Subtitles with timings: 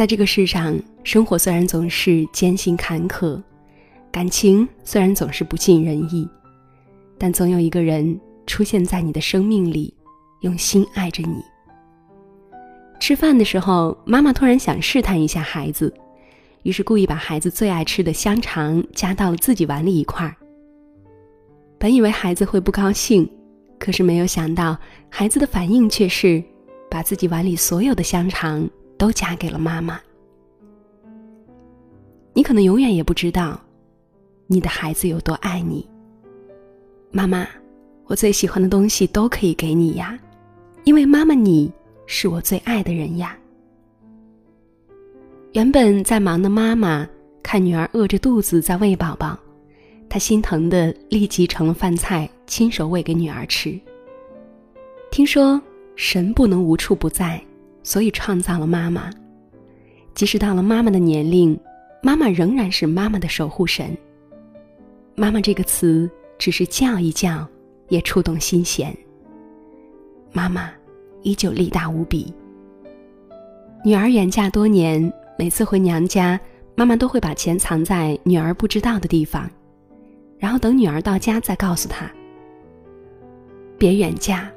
[0.00, 0.74] 在这个世上，
[1.04, 3.38] 生活虽然总是艰辛坎坷，
[4.10, 6.26] 感情虽然总是不尽人意，
[7.18, 9.92] 但总有一个人出现在你的生命里，
[10.40, 11.44] 用心爱着你。
[12.98, 15.92] 吃饭的时候，妈妈突然想试探一下孩子，
[16.62, 20.34] 于是故意把孩子最爱吃的香肠夹到了自己碗里一块儿。
[21.78, 23.30] 本以为孩子会不高兴，
[23.78, 24.78] 可是没有想到，
[25.10, 26.42] 孩子的反应却是
[26.90, 28.66] 把自己碗里所有的香肠
[29.00, 29.98] 都夹给了妈妈。
[32.34, 33.58] 你可能永远也不知道，
[34.46, 35.88] 你的孩子有多爱你。
[37.10, 37.48] 妈妈，
[38.04, 40.18] 我最喜欢的东西都可以给你呀，
[40.84, 41.72] 因为妈妈你。
[42.12, 43.38] 是我最爱的人呀。
[45.52, 47.08] 原本在忙的妈妈
[47.40, 49.38] 看女儿饿着肚子在喂宝宝，
[50.08, 53.80] 她心疼的立即盛了饭菜，亲手喂给女儿吃。
[55.12, 55.62] 听说
[55.94, 57.40] 神不能无处不在，
[57.82, 59.10] 所以创造了妈妈。
[60.14, 61.58] 即使到了妈妈的年龄，
[62.02, 63.96] 妈妈仍然是妈妈的守护神。
[65.14, 67.46] 妈妈这个词只是叫一叫，
[67.88, 68.96] 也触动心弦。
[70.32, 70.70] 妈妈。
[71.22, 72.32] 依旧力大无比。
[73.84, 76.40] 女儿远嫁多年，每次回娘家，
[76.74, 79.46] 妈妈都会把钱藏在女儿不知道的地方，
[80.38, 82.10] 然后等女儿到家再告诉她
[83.76, 84.50] ：“别远嫁，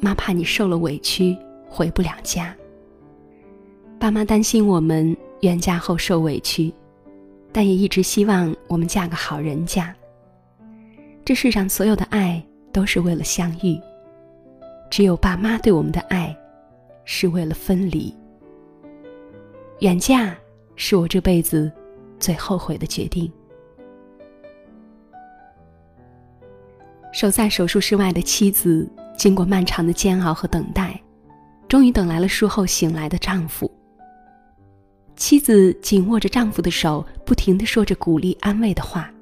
[0.00, 1.36] 妈怕你受了委屈
[1.74, 2.54] 回不了家。”
[3.98, 6.72] 爸妈担心我们远嫁后受委屈，
[7.52, 9.94] 但也一直希望我们嫁个好人家。
[11.24, 13.80] 这世上所有的爱都是为了相遇。
[14.90, 16.36] 只有爸妈对我们的爱，
[17.04, 18.14] 是为了分离。
[19.80, 20.36] 远嫁
[20.76, 21.72] 是我这辈子
[22.20, 23.30] 最后悔的决定。
[27.12, 31.00] 守在手术室外的妻子，经过漫长的煎熬和等待，
[31.74, 33.68] 终于等来了术后醒来的丈夫。
[35.16, 39.12] 妻子紧握着丈夫的手，不停的说着鼓励安慰的话。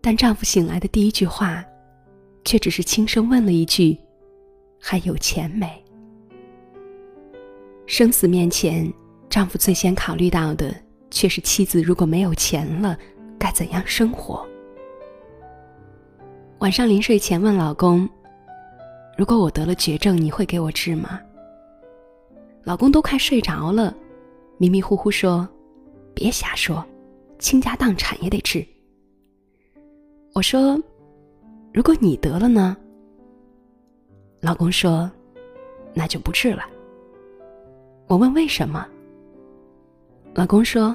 [0.00, 1.62] 但丈夫醒来的第一句话，
[2.46, 3.98] 却只是轻声问了一句。
[4.80, 5.70] 还有钱没？
[7.86, 8.90] 生死面前，
[9.28, 10.74] 丈夫最先考虑到的
[11.10, 12.98] 却是妻子如果没有钱了，
[13.38, 14.42] 该怎样生活。
[16.60, 18.08] 晚上临睡前问老公
[19.18, 21.20] ：“如果我得了绝症，你会给我治吗？”
[22.66, 23.96] 老公都快睡着了，
[24.58, 25.48] 迷迷糊糊说
[26.12, 26.84] ：“别瞎说，
[27.38, 28.66] 倾家荡产也得治。”
[30.34, 30.76] 我说
[31.72, 32.76] ：“如果你得了呢？”
[34.42, 35.08] 老公说
[35.94, 36.64] ：“那就不治了。”
[38.08, 38.84] 我问为什么？
[40.34, 40.94] 老公说：“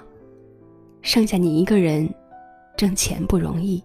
[1.02, 2.14] 剩下你一个人，
[2.76, 3.82] 挣钱不容易。”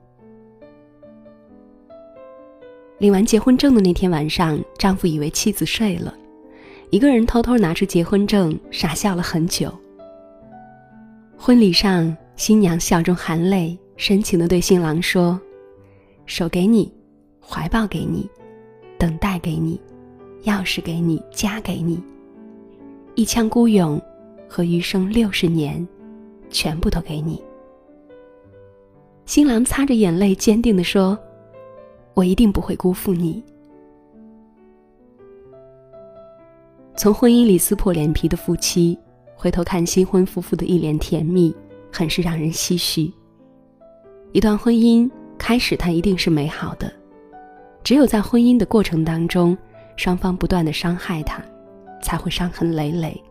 [2.98, 6.12] 领完结婚证的那天晚上，丈夫以为妻子睡了，
[6.90, 9.72] 一个人偷偷拿出结婚证，傻笑了很久。
[11.36, 15.38] 婚礼上，新娘笑中含泪，深情的对新郎说
[16.26, 16.92] ：“手给你，
[17.40, 18.28] 怀抱给你。”
[18.98, 19.78] 等待给你，
[20.44, 22.02] 钥匙给你，家给你，
[23.14, 24.00] 一腔孤勇
[24.48, 25.86] 和余生六十年，
[26.48, 27.42] 全部都给你。
[29.26, 31.18] 新郎擦着眼泪，坚定的说
[32.14, 33.44] ：“我一定不会辜负你。”
[36.96, 38.98] 从婚姻里撕破脸皮的夫妻，
[39.34, 41.54] 回头看新婚夫妇的一脸甜蜜，
[41.92, 43.12] 很是让人唏嘘。
[44.32, 46.90] 一段婚姻开始，它一定是美好的。
[47.84, 49.56] 只有在婚姻的过程当中，
[49.96, 51.44] 双方不断的伤害他，
[52.02, 53.22] 才会伤痕累累。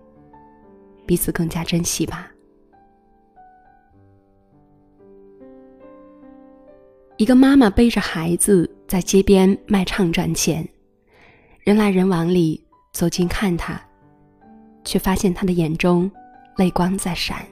[1.07, 2.31] 彼此更加珍惜吧。
[7.17, 10.67] 一个妈妈背着孩子在街边卖唱赚钱，
[11.63, 12.63] 人来人往里
[12.95, 13.78] 走近看她，
[14.85, 16.09] 却发现她的眼中
[16.56, 17.45] 泪光在闪。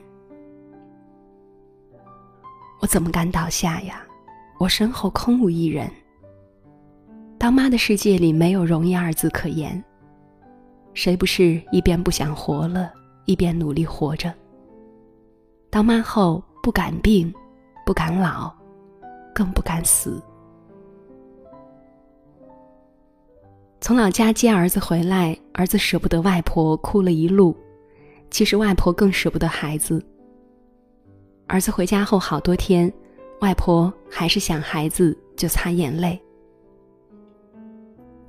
[2.80, 4.02] 我怎么敢倒下呀？
[4.58, 5.86] 我身后空无一人。
[7.36, 9.84] 当妈的世界里没有容易二字可言，
[10.94, 12.90] 谁不是一边不想活了，
[13.26, 14.32] 一边努力活着？
[15.68, 17.30] 当妈后不敢病，
[17.84, 18.50] 不敢老，
[19.34, 20.22] 更不敢死。
[23.84, 27.54] 从老家接儿子回来，儿子舍不得外婆，哭了一路。
[28.30, 30.02] 其实外婆更舍不得孩子。
[31.46, 32.90] 儿子回家后好多天，
[33.42, 36.18] 外婆还是想孩子，就擦眼泪。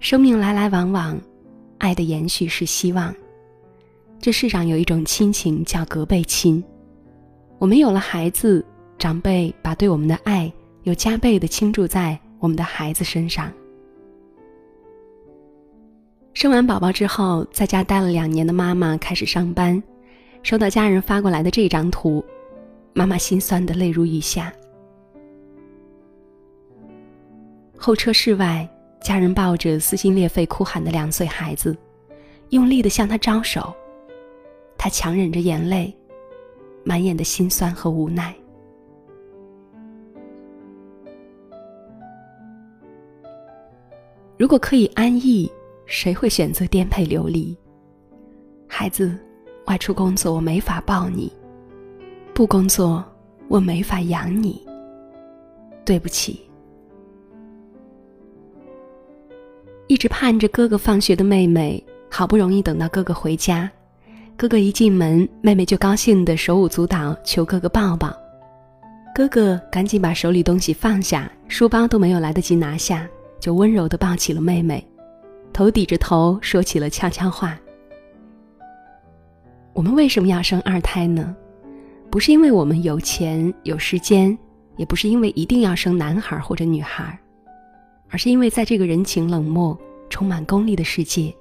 [0.01, 1.17] 生命来来往往，
[1.77, 3.15] 爱的延续是希望。
[4.19, 6.61] 这世上有一种亲情叫隔辈亲，
[7.59, 8.61] 我们有了孩子，
[8.97, 10.51] 长辈把对我们的爱
[10.83, 13.49] 又加倍的倾注在我们的孩子身上。
[16.35, 19.81] 生完宝宝之后，在家待了两年的妈妈开始上班，
[20.43, 22.23] 收到家人发过来的这张图，
[22.93, 24.51] 妈妈心酸的泪如雨下。
[27.77, 28.69] 候车室外，
[29.01, 31.75] 家人抱着撕心裂肺哭喊的两岁孩子，
[32.49, 33.73] 用力的向他招手。
[34.77, 35.95] 他强忍着眼泪，
[36.83, 38.35] 满眼的心酸和无奈。
[44.37, 45.49] 如果可以安逸，
[45.85, 47.57] 谁会选择颠沛流离？
[48.67, 49.17] 孩子，
[49.67, 51.31] 外出工作我没法抱你；
[52.33, 53.03] 不工作，
[53.47, 54.65] 我没法养你。
[55.85, 56.41] 对不起。
[59.87, 63.69] 一直盼着哥哥放学的妹妹，好不容易等到哥哥回家，
[64.35, 68.11] 哥哥一进门，妹妹就高兴的手舞足蹈，求哥哥抱抱。
[69.13, 73.07] 哥哥赶紧把手里东西放下，书包都没有来得及拿下，
[73.39, 74.83] 就温柔的抱起了妹妹，
[75.55, 77.57] 头抵着头说起了悄悄话。
[79.71, 81.33] 我们为什么要生二胎呢？
[82.11, 84.37] 不是因为我们有钱有时间，
[84.75, 87.17] 也不是因为一定要生男孩或者女孩。
[88.09, 89.79] 而是因为在这个人情冷漠、
[90.09, 91.33] 充满功利的世界，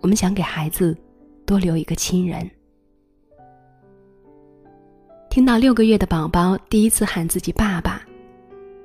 [0.00, 0.96] 我们想给孩子
[1.46, 2.50] 多留一个亲人。
[5.30, 8.02] 听到六个月的宝宝第一次喊自己爸爸，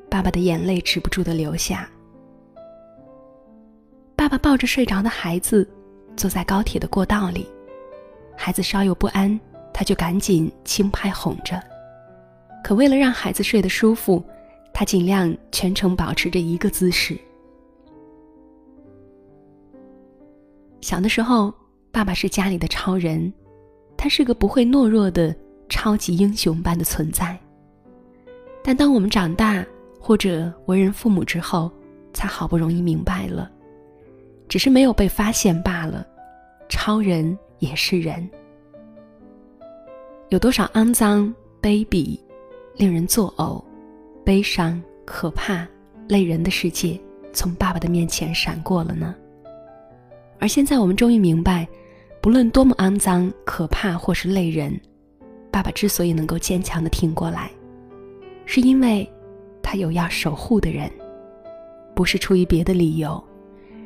[0.08, 1.90] 爸爸的眼泪止不住的流下。
[4.22, 5.68] 爸爸抱着睡着的孩子，
[6.16, 7.48] 坐在高铁的过道里，
[8.38, 9.40] 孩子稍有不安，
[9.74, 11.60] 他就赶紧轻拍哄着。
[12.64, 14.24] 可为了让孩子睡得舒服。
[14.72, 17.18] 他尽量全程保持着一个姿势。
[20.82, 21.52] 小的时候，
[21.92, 23.34] 爸爸是家里的超人，
[23.98, 25.36] 他是个不会懦弱的
[25.68, 27.36] 超级英雄般的存在。
[28.64, 29.66] 但当我们长大
[30.00, 31.72] 或者为人父母之后，
[32.14, 33.52] 才好不容易明白了，
[34.52, 36.06] 只是没有被发现罢了。
[36.68, 38.30] 超人也是人，
[40.28, 42.20] 有多少肮脏、卑鄙，
[42.76, 43.64] 令人作呕。
[44.26, 45.66] 悲伤、可怕、
[46.06, 47.00] 累人的世界
[47.32, 49.16] 从爸爸的面前闪过了呢。
[50.38, 51.66] 而现在，我们终于明白，
[52.20, 54.78] 不论多么肮脏、可怕或是累人，
[55.50, 57.50] 爸爸之所以能够坚强的挺过来，
[58.46, 59.10] 是因为
[59.64, 60.92] 他有要守护的人，
[61.96, 63.24] 不是出于别的理由，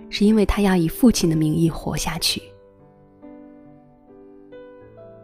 [0.09, 2.41] 是因为他要以父亲的名义活下去。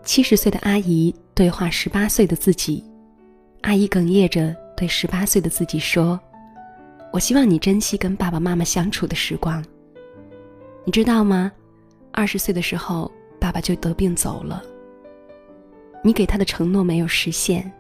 [0.04, 2.84] 七十岁的阿姨对话十八岁的自己，
[3.62, 4.56] 阿姨哽咽着。
[4.76, 6.20] 对十八岁的自己说
[7.14, 9.64] ：“我希望你珍惜跟爸爸妈妈相处的时光。
[10.84, 11.52] 你知道吗？
[12.12, 14.64] 二十岁的时候，爸爸就得病走了。
[16.04, 17.72] 你给他的承诺没有实现，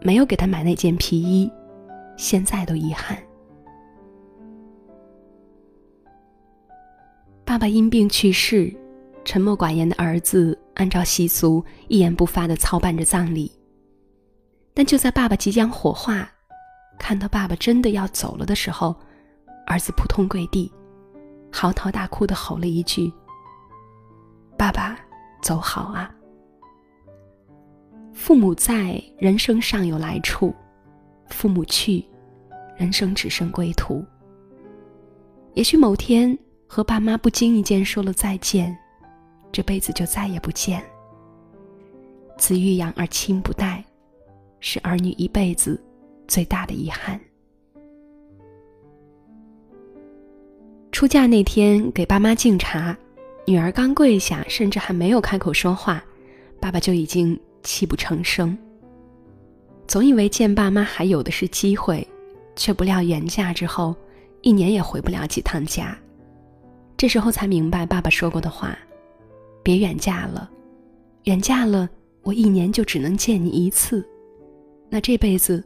[0.00, 1.50] 没有给他买那件皮衣，
[2.16, 3.18] 现在都遗憾。
[7.44, 8.72] 爸爸因病去世，
[9.24, 13.50] 沉默寡言的儿子按照习俗一言不发的操办着葬礼。”
[14.74, 16.26] 但就在爸爸即将火化，
[16.98, 18.96] 看到爸爸真的要走了的时候，
[19.66, 20.72] 儿子扑通跪地，
[21.50, 23.12] 嚎啕大哭的吼了一句
[24.56, 24.98] ：“爸爸，
[25.42, 26.10] 走好啊！”
[28.14, 30.54] 父母在，人生尚有来处；
[31.28, 32.04] 父母去，
[32.76, 34.02] 人生只剩归途。
[35.54, 36.38] 也许某天
[36.74, 38.74] 和爸妈不经意间说了再见，
[39.52, 40.82] 这辈子就再也不见。
[42.38, 43.84] 子欲养而亲不待。
[44.58, 45.78] 是儿女一辈子
[46.26, 47.20] 最大的遗憾。
[50.92, 52.96] 出嫁那天给爸妈敬茶，
[53.44, 56.02] 女儿刚跪下，甚至还没有开口说话，
[56.58, 58.56] 爸爸就已经泣不成声。
[59.86, 62.08] 总以为见爸妈还有的是机会，
[62.56, 63.94] 却不料远嫁之后，
[64.40, 65.94] 一年也回不了几趟家。
[67.02, 68.78] 这时候才明白爸爸说过的话
[69.60, 70.48] ：“别远嫁了，
[71.24, 71.90] 远嫁了，
[72.22, 74.08] 我一年就只能见你一次。”
[74.88, 75.64] 那这辈子，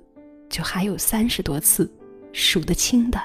[0.49, 1.93] 就还有三十多次，
[2.33, 3.21] 数得清的。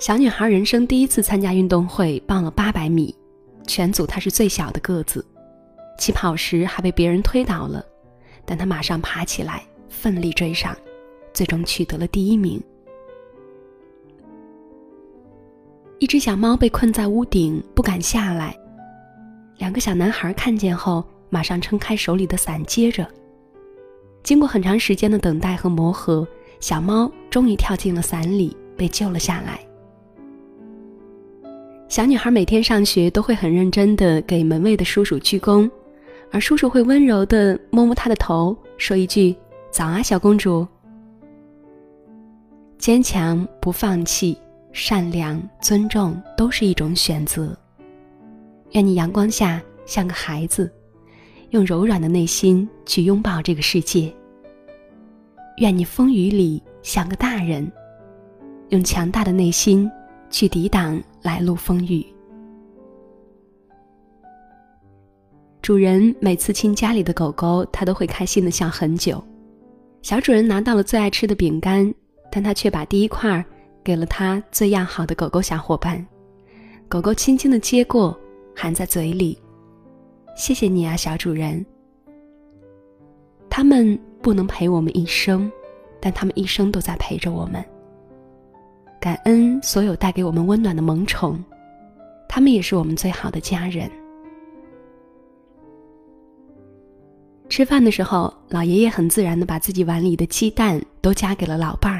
[0.00, 3.14] 小女孩人生第一次参加运动会，报了八百米，
[3.68, 5.24] 全组她是最小的个子，
[5.96, 7.86] 起跑时还被别人推倒了，
[8.44, 10.76] 但她马上爬起来，奋力追上，
[11.32, 12.60] 最终取得了第一名。
[15.98, 18.56] 一只小猫被困在屋顶，不敢下来，
[19.58, 21.04] 两个小男孩看见后。
[21.28, 23.06] 马上撑开手里的伞接着。
[24.22, 26.26] 经过很长时间的等待和磨合，
[26.60, 29.58] 小猫终于跳进了伞里，被救了下来。
[31.88, 35.68] 小女孩每天上学都会很认真的给门卫的叔叔鞠躬，
[36.30, 39.34] 而叔叔会温柔的摸摸她的头，说一句
[39.70, 40.66] “早啊，小公主”。
[42.78, 44.38] 坚强不放弃，
[44.78, 47.56] 善良尊重都是一种选择。
[48.72, 50.70] 愿你阳光下像个孩子，
[51.48, 54.14] 用柔软的内心去拥抱这个世界。
[55.56, 57.72] 愿你风雨里像个大人，
[58.68, 59.90] 用强大的内心
[60.28, 62.04] 去抵挡来路风雨。
[65.62, 69.24] 主人每次亲家里的狗狗，他都会开心的笑很久。
[70.02, 71.92] 小主人拿到了最爱吃的饼干，
[72.30, 73.42] 但他却把第一块儿
[73.86, 76.04] 给了他最要好的狗狗小伙伴。
[76.88, 78.18] 狗狗轻轻的接过，
[78.52, 79.38] 含在嘴里
[80.36, 81.64] ：“谢谢你啊，小主人。”
[83.48, 85.48] 他们不能陪我们一生，
[86.00, 87.64] 但他们一生都在陪着我们。
[89.00, 91.40] 感恩所有带给我们温暖的萌宠，
[92.28, 93.88] 他们也是我们最好的家人。
[97.48, 101.95] 吃饭的时候，老爷爷很自然的把自己碗里的鸡蛋都夹给了老伴儿，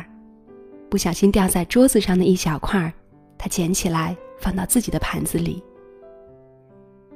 [0.88, 2.92] 不小心掉在桌子上的一小块，
[3.36, 5.62] 他捡起来放到自己的盘子里。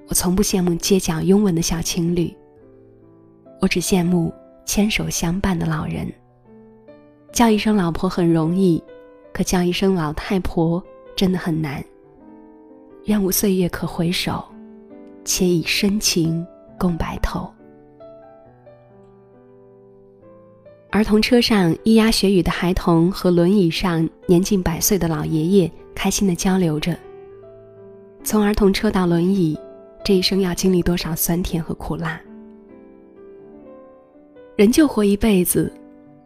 [0.08, 2.36] 我从不羡慕街角拥吻的小情侣，
[3.60, 4.32] 我只羡慕
[4.64, 6.12] 牵手相伴的老人。
[7.32, 8.82] 叫一声老婆很容易，
[9.32, 10.82] 可叫一声老太婆
[11.14, 11.82] 真的很难。
[13.04, 14.44] 愿无岁月可回首，
[15.24, 16.44] 且以深情
[16.76, 17.48] 共白头。
[20.92, 26.98] 儿童车上咿呀学语的孩童和轮椅上年近百岁的老爷爷开心的交流着。
[28.24, 29.56] 从儿童车到轮椅，
[30.04, 32.20] 这一生要经历多少酸甜和苦辣？
[34.56, 35.72] 人就活一辈子，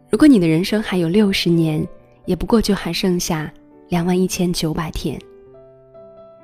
[0.09, 1.87] 如果你的人生还有六十年，
[2.25, 3.53] 也不过就还剩下
[3.89, 5.19] 两万一千九百天。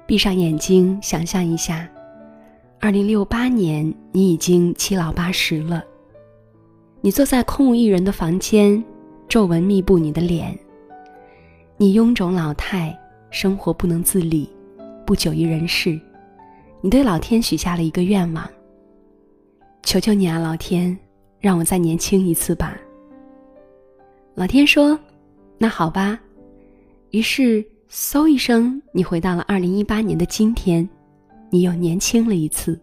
[0.05, 1.89] 闭上眼睛，想象一下，
[2.79, 5.83] 二零六八年你已经七老八十了。
[7.03, 8.81] 你坐在空无一人的房间，
[9.27, 10.55] 皱纹密布你的脸。
[11.75, 12.96] 你臃肿老态，
[13.31, 14.48] 生活不能自理，
[15.03, 16.00] 不久于人世。
[16.79, 18.48] 你对老天许下了一个愿望：
[19.81, 20.96] 求求你啊，老天，
[21.39, 22.77] 让我再年轻一次吧。
[24.36, 24.98] 老天说
[25.58, 26.20] ：“那好吧。”
[27.10, 30.88] 于是，嗖一声，你回到了二零一八年的今天，
[31.50, 32.79] 你又年轻了一次。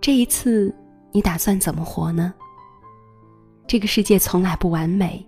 [0.00, 0.74] 这一次，
[1.12, 2.34] 你打算怎么活呢？
[3.68, 5.22] 这个世界从来不完美，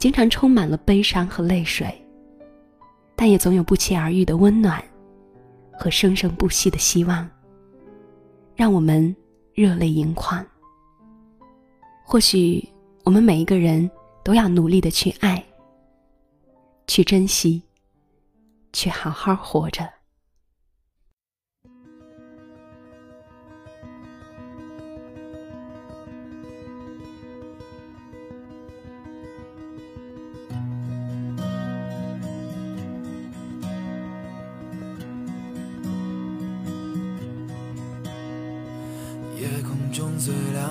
[0.00, 1.86] 经常充满了悲伤和泪水，
[3.14, 4.82] 但也总有不期而遇的温暖，
[5.78, 7.30] 和生生不息的希望，
[8.56, 9.14] 让我们
[9.54, 10.44] 热泪盈眶。
[12.04, 12.68] 或许
[13.04, 13.88] 我们每一个人
[14.24, 15.42] 都要努力的去爱，
[16.88, 17.62] 去珍惜，
[18.72, 19.88] 去好好活着。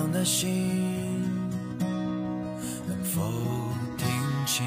[0.08, 0.48] 最亮的星，
[2.86, 3.20] 能否
[3.98, 4.06] 听
[4.46, 4.64] 清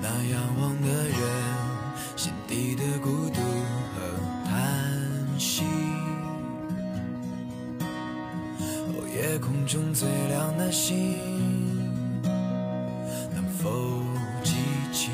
[0.00, 1.20] 那仰望的人
[2.16, 3.40] 心底的孤独
[3.94, 4.00] 和
[4.44, 5.62] 叹息？
[8.88, 11.16] 哦，夜空中最亮的星，
[13.34, 14.02] 能否
[14.42, 14.54] 记
[14.92, 15.10] 起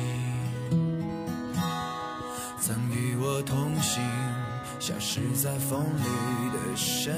[2.59, 4.01] 曾与我同行？
[4.79, 6.40] 消失在风里
[6.83, 7.13] 身